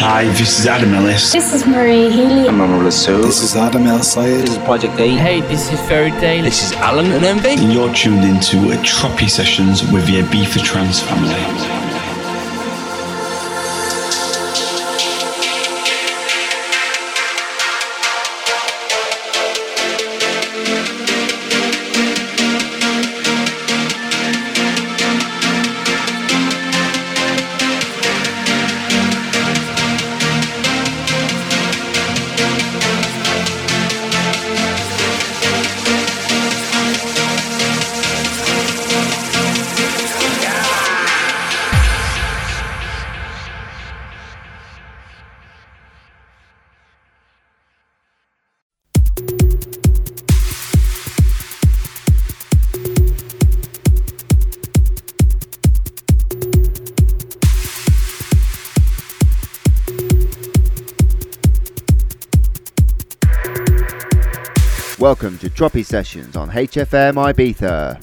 Hi, 0.00 0.26
this 0.26 0.60
is 0.60 0.66
Adam 0.68 0.94
Ellis. 0.94 1.32
This 1.32 1.52
is 1.52 1.66
Marie 1.66 2.08
Healy. 2.08 2.48
I'm 2.48 2.60
Amr 2.60 2.84
Rasool. 2.84 3.20
This 3.20 3.42
is 3.42 3.56
Adam 3.56 3.84
El 3.88 4.00
Sayed. 4.00 4.42
This 4.42 4.52
is 4.52 4.58
Project 4.58 4.98
8. 5.00 5.08
Hey, 5.16 5.40
this 5.40 5.72
is 5.72 5.80
Ferry 5.88 6.12
Tayle. 6.12 6.44
This 6.44 6.62
is 6.62 6.72
Allen 6.74 7.10
and 7.10 7.24
Envy. 7.24 7.60
And 7.60 7.72
you're 7.72 7.92
tuned 7.92 8.24
into 8.24 8.70
a 8.70 8.76
Tropi 8.84 9.28
Sessions 9.28 9.82
with 9.90 10.06
the 10.06 10.20
Ibiza 10.22 10.62
Trance 10.62 11.00
family. 11.02 11.87
Welcome 65.08 65.38
to 65.38 65.48
Tropi 65.48 65.86
Sessions 65.86 66.36
on 66.36 66.50
HFM 66.50 67.14
Ibiza. 67.14 67.98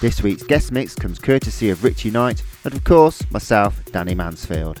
This 0.00 0.22
week's 0.22 0.42
guest 0.42 0.72
mix 0.72 0.94
comes 0.94 1.18
courtesy 1.18 1.68
of 1.68 1.84
Richie 1.84 2.10
Knight 2.10 2.42
and, 2.64 2.72
of 2.72 2.82
course, 2.84 3.30
myself, 3.30 3.84
Danny 3.92 4.14
Mansfield. 4.14 4.80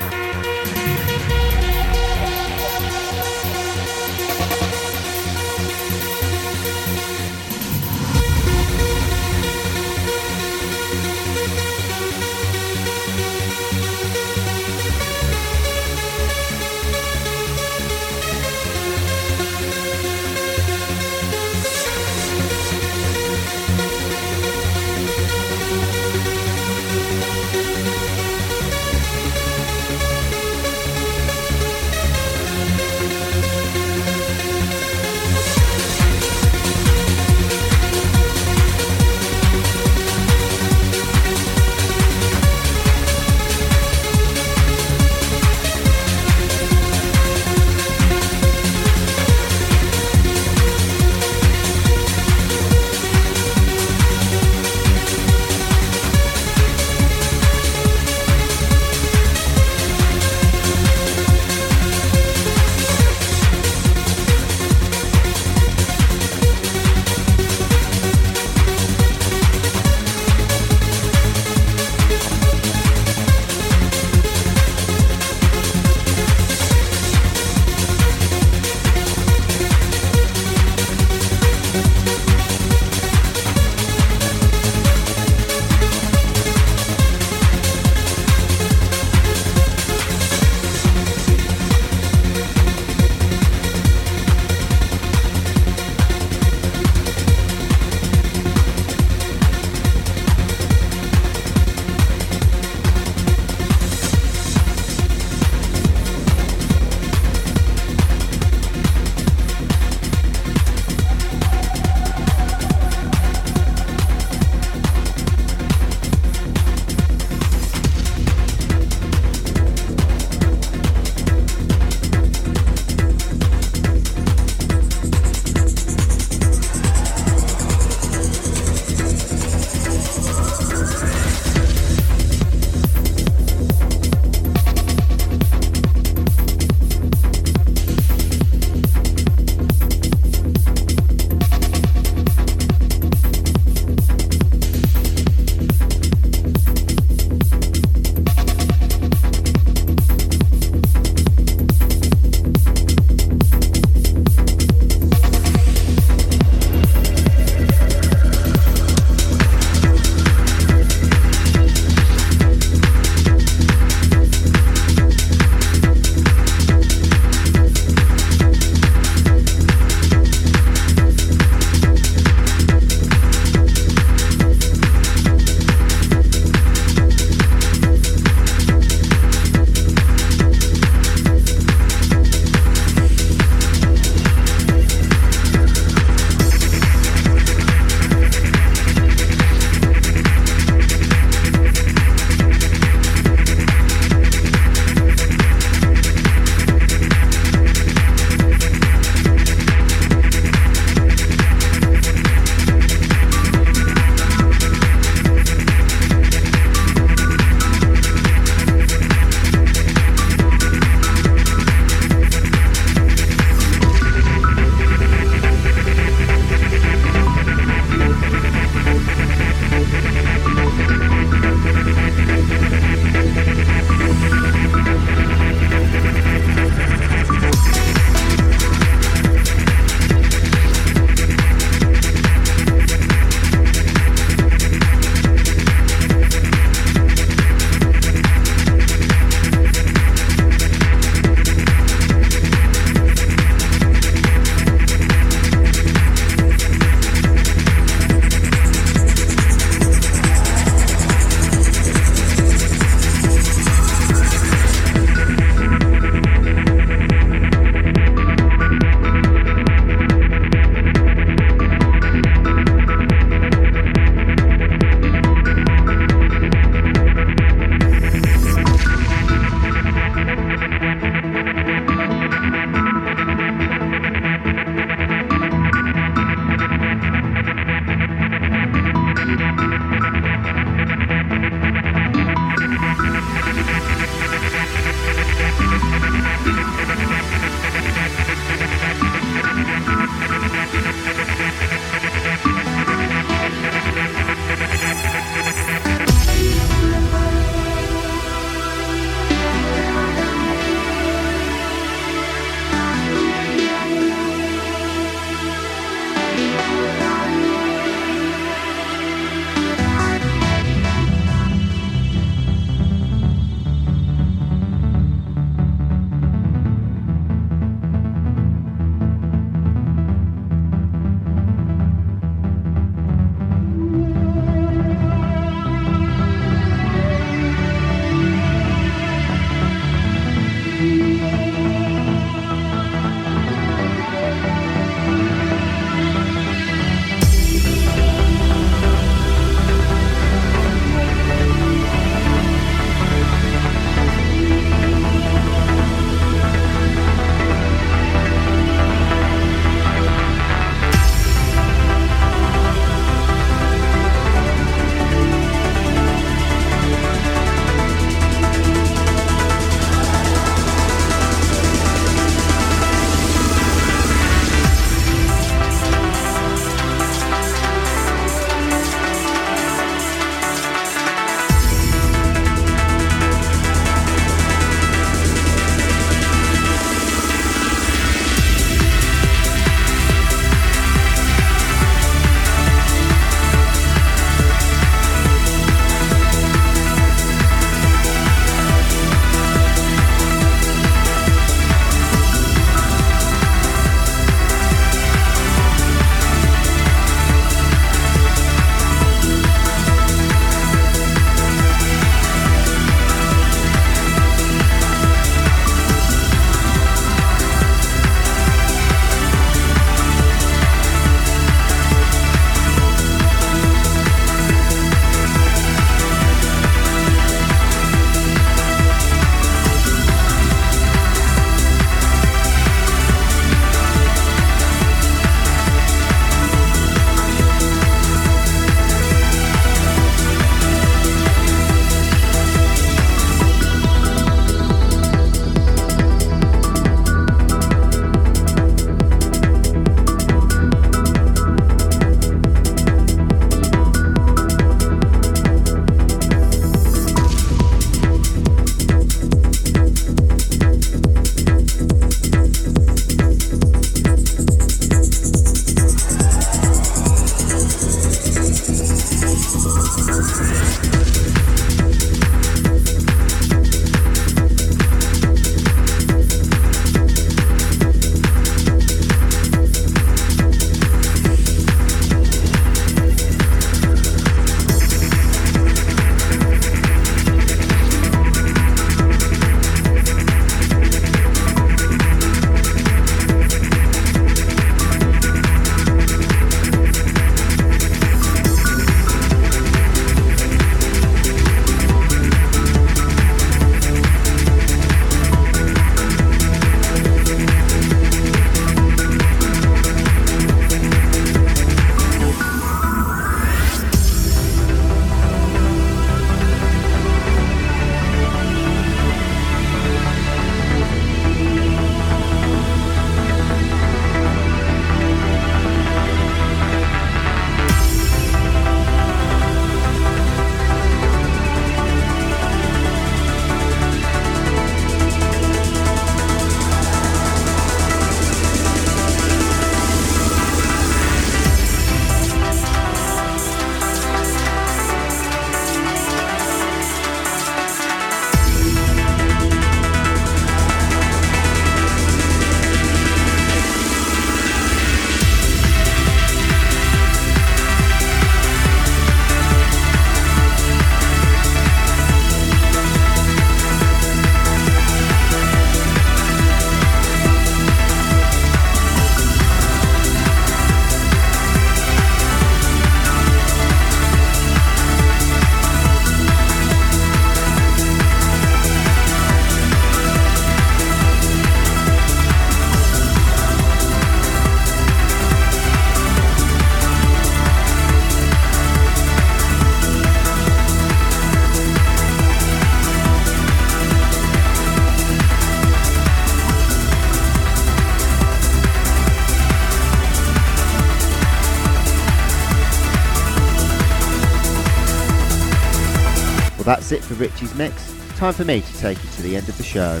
mix, 597.54 597.94
time 598.16 598.32
for 598.32 598.44
me 598.44 598.60
to 598.60 598.78
take 598.78 599.02
you 599.02 599.10
to 599.10 599.22
the 599.22 599.36
end 599.36 599.48
of 599.48 599.56
the 599.56 599.64
show. 599.64 600.00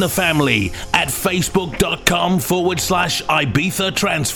The 0.00 0.08
family 0.08 0.72
at 0.94 1.08
facebook.com 1.08 2.40
forward 2.40 2.80
slash 2.80 3.20
Ibiza 3.24 3.94
Trance 3.94 4.30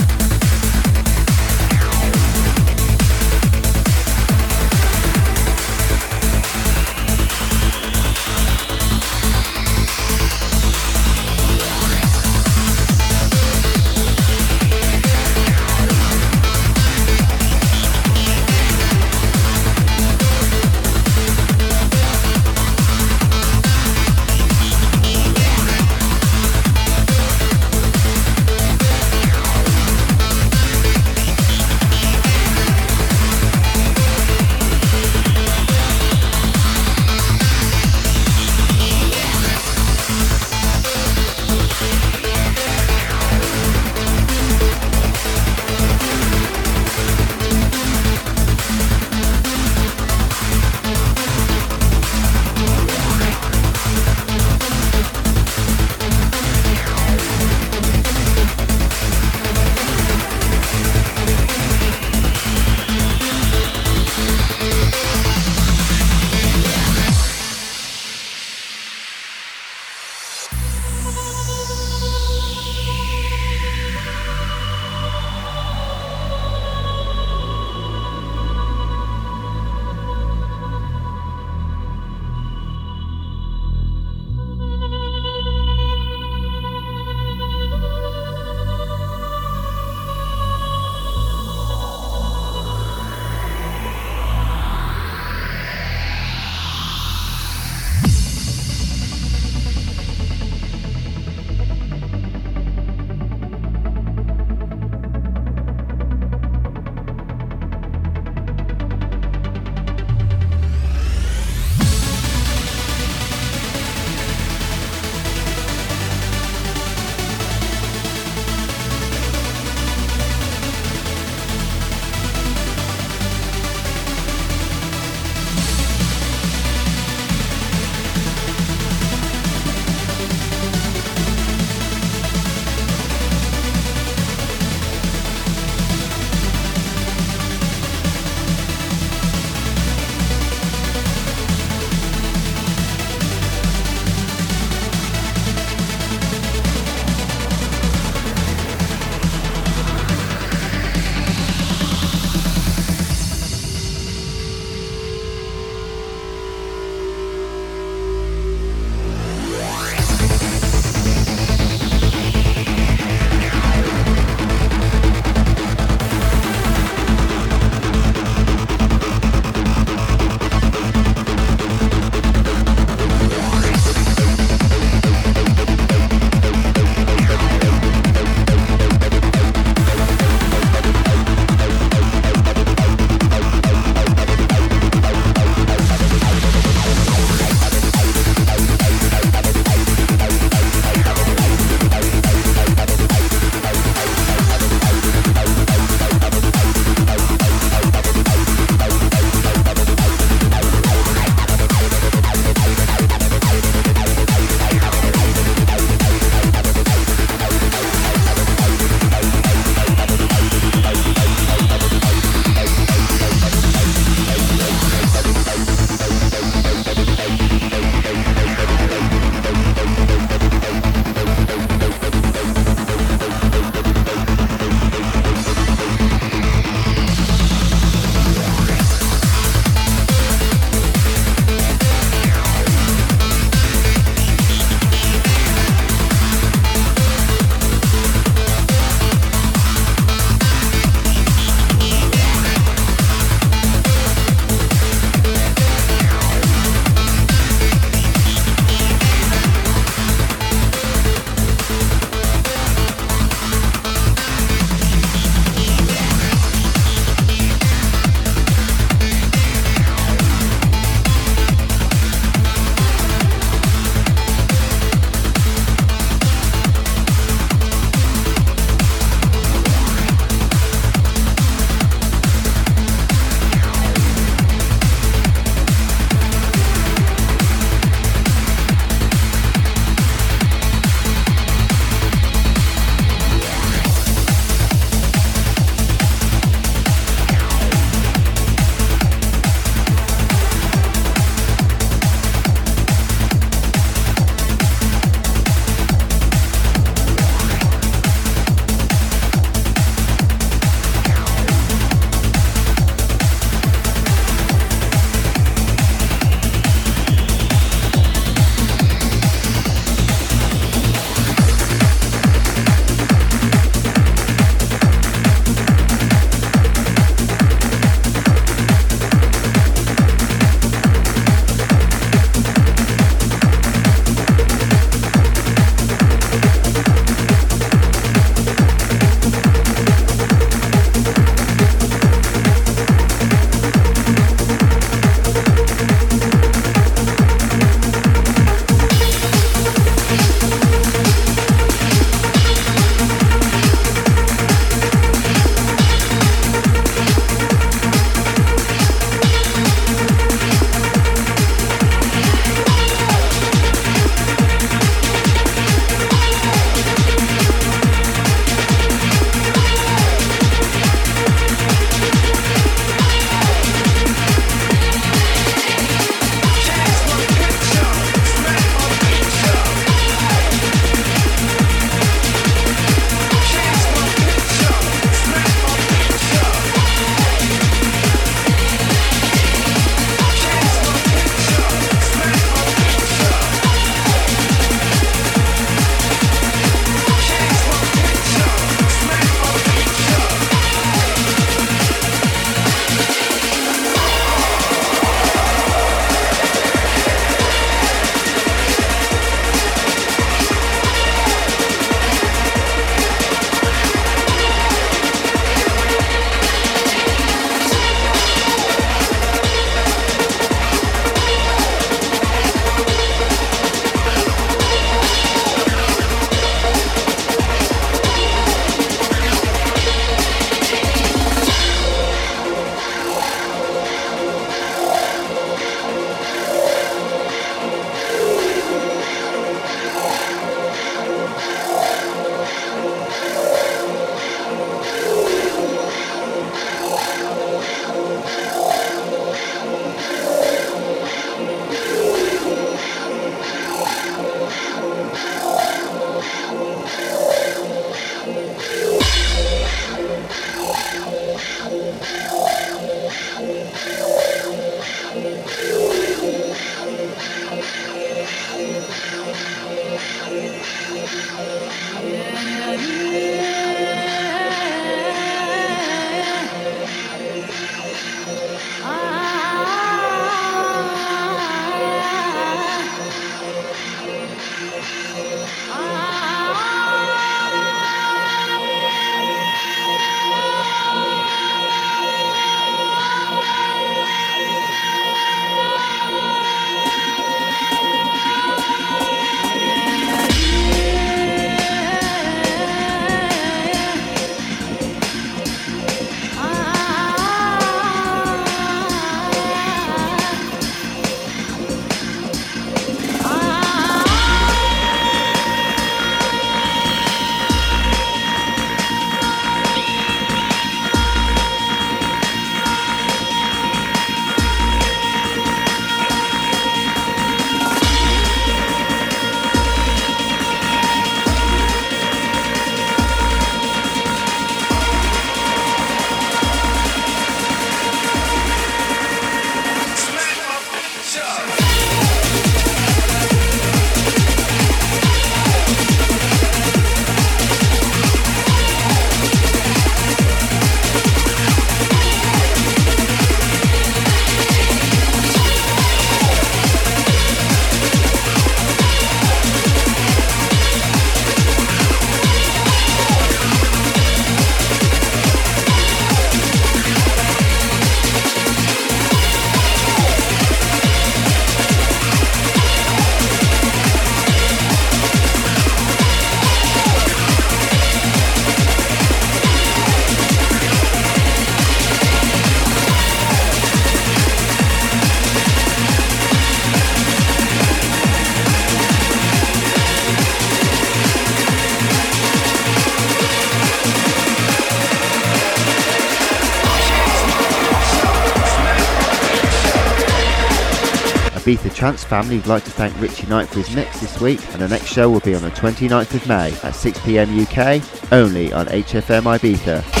Ibiza 591.51 591.75
Trance 591.75 592.03
family 592.05 592.37
would 592.37 592.47
like 592.47 592.63
to 592.63 592.71
thank 592.71 592.97
Richie 593.01 593.27
Knight 593.27 593.49
for 593.49 593.55
his 593.55 593.75
mix 593.75 593.99
this 593.99 594.21
week, 594.21 594.39
and 594.53 594.61
the 594.61 594.69
next 594.69 594.85
show 594.85 595.09
will 595.09 595.19
be 595.19 595.35
on 595.35 595.41
the 595.41 595.51
29th 595.51 596.13
of 596.13 596.25
May 596.25 596.47
at 596.47 596.73
6pm 596.73 597.41
UK, 597.41 598.11
only 598.13 598.53
on 598.53 598.67
HFM 598.67 599.23
Ibiza. 599.23 600.00